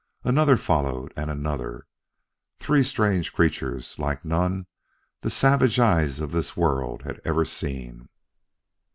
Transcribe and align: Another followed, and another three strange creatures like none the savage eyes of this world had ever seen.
Another 0.23 0.57
followed, 0.57 1.13
and 1.15 1.29
another 1.29 1.85
three 2.57 2.81
strange 2.83 3.31
creatures 3.33 3.99
like 3.99 4.25
none 4.25 4.65
the 5.21 5.29
savage 5.29 5.79
eyes 5.79 6.19
of 6.19 6.31
this 6.31 6.57
world 6.57 7.03
had 7.03 7.21
ever 7.23 7.45
seen. 7.45 8.09